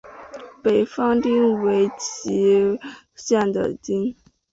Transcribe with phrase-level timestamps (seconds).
[0.63, 2.79] 北方町为岐阜
[3.13, 4.15] 县的町。